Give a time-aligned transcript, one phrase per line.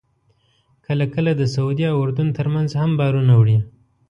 [0.85, 3.57] کله کله د سعودي او اردن ترمنځ هم بارونه وړي.